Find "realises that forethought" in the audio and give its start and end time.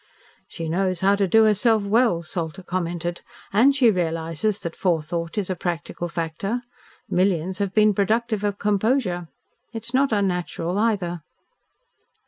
3.91-5.37